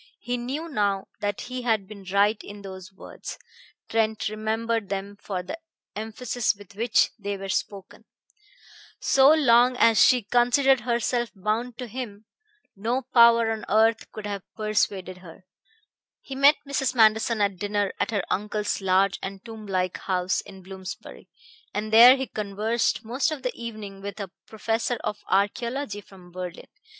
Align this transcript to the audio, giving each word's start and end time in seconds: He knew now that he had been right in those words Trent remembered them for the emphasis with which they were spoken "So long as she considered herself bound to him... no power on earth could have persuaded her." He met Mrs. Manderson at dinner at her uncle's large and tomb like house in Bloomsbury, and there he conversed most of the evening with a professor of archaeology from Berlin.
He 0.19 0.35
knew 0.35 0.67
now 0.67 1.09
that 1.19 1.41
he 1.41 1.61
had 1.61 1.87
been 1.87 2.03
right 2.11 2.41
in 2.43 2.63
those 2.63 2.91
words 2.91 3.37
Trent 3.87 4.29
remembered 4.29 4.89
them 4.89 5.15
for 5.15 5.43
the 5.43 5.59
emphasis 5.95 6.55
with 6.55 6.73
which 6.73 7.11
they 7.19 7.37
were 7.37 7.49
spoken 7.49 8.05
"So 8.99 9.29
long 9.31 9.77
as 9.77 10.03
she 10.03 10.23
considered 10.23 10.79
herself 10.79 11.29
bound 11.35 11.77
to 11.77 11.85
him... 11.85 12.25
no 12.75 13.03
power 13.13 13.51
on 13.51 13.63
earth 13.69 14.11
could 14.11 14.25
have 14.25 14.41
persuaded 14.55 15.19
her." 15.19 15.45
He 16.19 16.33
met 16.33 16.55
Mrs. 16.67 16.95
Manderson 16.95 17.39
at 17.39 17.57
dinner 17.57 17.93
at 17.99 18.09
her 18.09 18.23
uncle's 18.27 18.81
large 18.81 19.19
and 19.21 19.45
tomb 19.45 19.67
like 19.67 19.99
house 19.99 20.41
in 20.41 20.63
Bloomsbury, 20.63 21.29
and 21.75 21.93
there 21.93 22.15
he 22.15 22.25
conversed 22.25 23.05
most 23.05 23.31
of 23.31 23.43
the 23.43 23.53
evening 23.53 24.01
with 24.01 24.19
a 24.19 24.31
professor 24.47 24.95
of 25.03 25.23
archaeology 25.29 26.01
from 26.01 26.31
Berlin. 26.31 26.65